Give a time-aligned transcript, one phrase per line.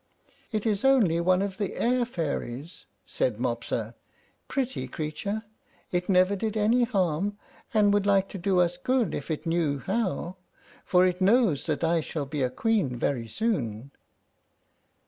[0.51, 3.93] "It is only one of the air fairies," said Mopsa.
[4.47, 5.43] "Pretty creature!
[5.91, 7.37] It never did any harm,
[7.71, 10.37] and would like to do us good if it knew how,
[10.83, 13.91] for it knows that I shall be a queen very soon.